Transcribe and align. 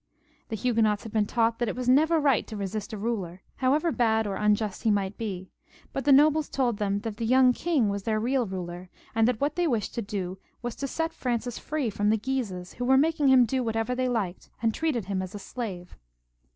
The 0.49 0.55
Huguenots 0.55 1.03
had 1.03 1.11
been 1.11 1.27
taught 1.27 1.59
that 1.59 1.67
it 1.69 1.75
was 1.75 1.87
never 1.87 2.19
right 2.19 2.47
to 2.47 2.57
resist 2.57 2.91
a 2.91 2.97
ruler, 2.97 3.43
however 3.57 3.91
bad 3.91 4.25
or 4.25 4.35
imjust 4.35 4.81
he 4.81 4.89
might 4.89 5.15
be; 5.15 5.51
but 5.93 6.05
the 6.05 6.11
nobles 6.11 6.49
told 6.49 6.77
them 6.79 7.01
that 7.01 7.17
the 7.17 7.23
young 7.27 7.53
king 7.53 7.87
was 7.87 8.01
their 8.01 8.19
real 8.19 8.47
ruler, 8.47 8.89
and 9.13 9.27
that 9.27 9.39
what 9.39 9.55
they 9.55 9.67
wished 9.67 9.93
to 9.93 10.01
do 10.01 10.39
was 10.63 10.75
to 10.77 10.87
set 10.87 11.13
Francis 11.13 11.59
free 11.59 11.91
from 11.91 12.09
the 12.09 12.17
Guises, 12.17 12.73
who 12.73 12.85
were 12.85 12.97
making 12.97 13.27
him 13.27 13.45
do 13.45 13.63
whatever 13.63 13.93
they 13.93 14.09
liked, 14.09 14.49
and 14.59 14.73
treated 14.73 15.05
him 15.05 15.21
as 15.21 15.35
a 15.35 15.39
slave. 15.39 15.95